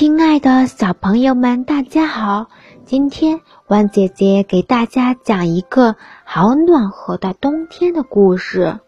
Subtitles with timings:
[0.00, 2.46] 亲爱的小朋友们，大家好！
[2.86, 8.80] 今天万姐姐给大家讲一个好暖和的冬天的故事。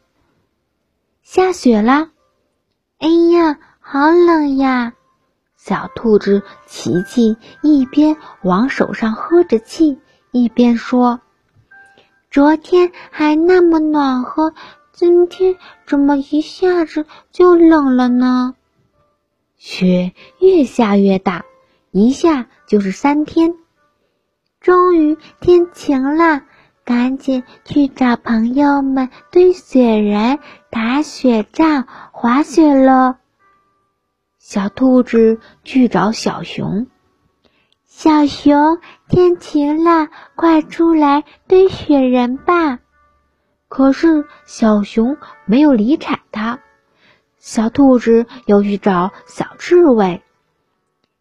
[1.22, 2.09] 下雪了，
[2.98, 4.95] 哎呀，好冷呀！
[5.54, 9.98] 小兔子琪琪一边往手上呵着气，
[10.30, 11.20] 一边说
[12.32, 14.54] ：“昨天还那么暖和，
[14.92, 15.56] 今天
[15.86, 18.54] 怎么一下子就冷了呢？”
[19.64, 21.44] 雪越下越大，
[21.92, 23.54] 一下就是三天。
[24.61, 26.43] 终于天晴了，
[26.84, 33.20] 赶紧去找朋友们堆雪人、打雪仗、滑雪了。
[34.41, 36.89] 小兔子去找小熊，
[37.84, 42.81] 小熊，天晴了，快出来堆雪人吧。
[43.69, 46.58] 可是小熊没有理睬它。
[47.45, 50.23] 小兔子又去找小刺猬，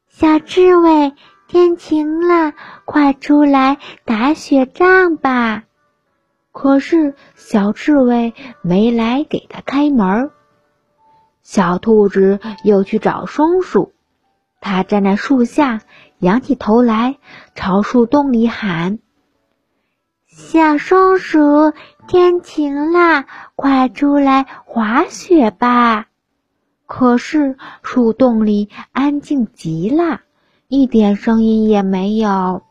[0.07, 1.15] 小刺猬，
[1.47, 2.53] 天晴了，
[2.85, 5.63] 快出来打雪仗吧。
[6.51, 10.29] 可是小刺猬没来给它开门。
[11.41, 13.91] 小兔子又去找松鼠，
[14.61, 15.81] 它站在树下，
[16.19, 17.17] 仰起头来，
[17.55, 18.99] 朝树洞里喊
[20.29, 21.73] ：“小松鼠，
[22.07, 23.25] 天晴了，
[23.55, 26.05] 快出来滑雪吧。”
[26.93, 30.19] 可是树洞里安静极了，
[30.67, 32.63] 一点声音也没有。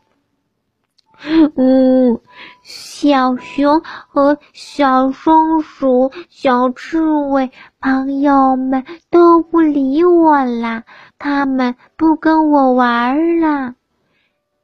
[1.55, 2.21] 嗯，
[2.61, 7.49] 小熊和小松鼠、小刺猬
[7.79, 10.83] 朋友们都不理我啦，
[11.17, 13.73] 他们不跟我玩了。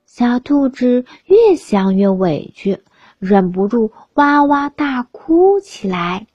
[0.06, 2.84] 小兔子越想越委屈，
[3.18, 6.28] 忍不住哇哇大哭起来。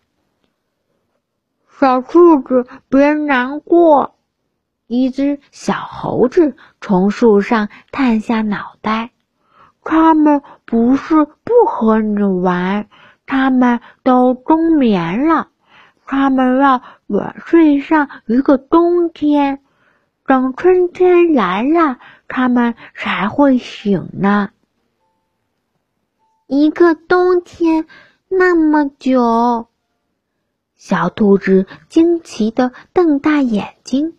[1.83, 4.15] 小兔子，别难过。
[4.87, 9.11] 一只小猴子从树上探下脑袋。
[9.83, 12.87] 他们不是不和你玩，
[13.27, 15.49] 他们都冬眠了。
[16.07, 19.59] 他们要晚睡上一个冬天，
[20.25, 24.51] 等春天来了，他们才会醒呢。
[26.47, 27.87] 一个冬天，
[28.29, 29.67] 那么久。
[30.85, 34.15] 小兔子惊奇地瞪大眼睛，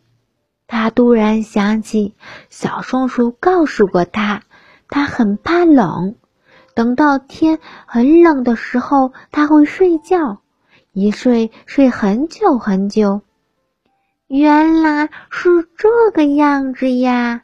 [0.66, 2.16] 它突然想起
[2.50, 4.44] 小松鼠告诉过它，
[4.88, 6.16] 它很怕冷，
[6.74, 10.42] 等到天很冷的时候，它会睡觉，
[10.94, 13.20] 一睡睡很久很久。
[14.28, 17.44] 原来是这个样子呀！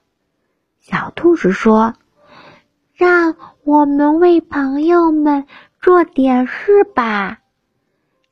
[0.79, 1.93] 小兔子说
[2.95, 5.45] ：“让我们为朋友们
[5.81, 7.39] 做点事吧。”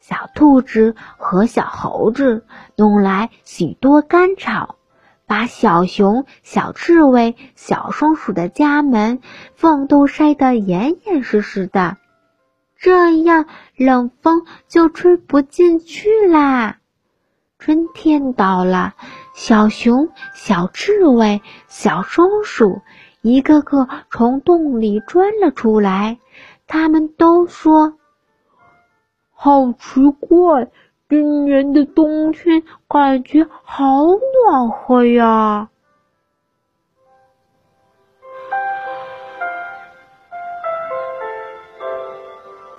[0.09, 2.45] 小兔子和小猴子
[2.78, 4.78] 弄来许多干草，
[5.25, 9.19] 把小熊、小刺猬、小松鼠的家门
[9.56, 11.97] 缝都塞得严严实实的，
[12.78, 16.78] 这样冷风就吹不进去啦。
[17.59, 18.94] 春天到了，
[19.35, 22.81] 小熊、小刺猬、小松鼠
[23.22, 26.18] 一个个从洞里钻了出来，
[26.66, 27.95] 他们都说。
[29.40, 30.68] 好奇怪，
[31.08, 34.03] 今年的冬天感觉好
[34.44, 35.70] 暖和呀！